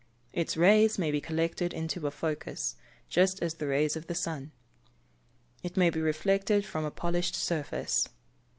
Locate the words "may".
0.97-1.11, 5.77-5.91